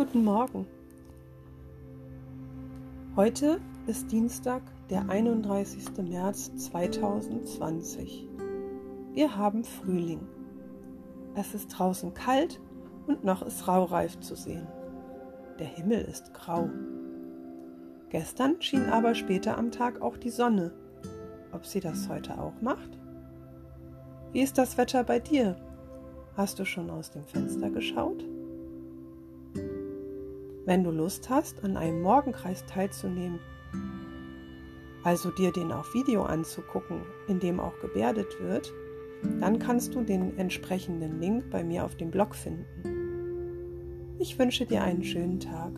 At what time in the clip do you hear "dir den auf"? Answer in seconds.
35.32-35.94